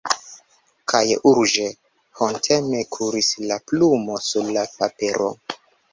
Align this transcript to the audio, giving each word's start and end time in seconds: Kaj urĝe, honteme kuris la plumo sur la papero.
Kaj 0.93 1.01
urĝe, 1.31 1.67
honteme 2.21 2.81
kuris 2.97 3.29
la 3.53 3.61
plumo 3.73 4.19
sur 4.31 4.51
la 4.57 4.65
papero. 4.79 5.29